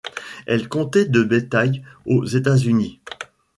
Elle 0.47 0.67
comptait 0.67 1.05
de 1.05 1.21
bétail 1.21 1.83
aux 2.07 2.25
États-Unis. 2.25 3.01